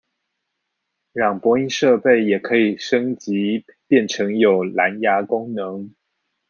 [1.13, 5.93] 讓播音設備也可升級變成有藍芽功能